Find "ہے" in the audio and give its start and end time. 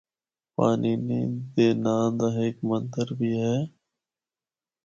3.41-3.55